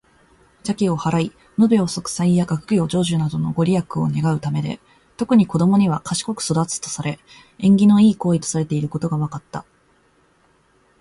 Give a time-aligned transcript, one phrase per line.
[0.63, 4.79] 邪気を払い、無病息災や学業成就などのご利益を願うためで、
[5.15, 7.19] 特に子どもには「賢く育つ」とされ、
[7.59, 9.63] 縁起の良い行為とされていることが分かった。